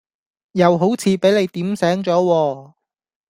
[0.53, 2.73] 又好似俾你點醒左喎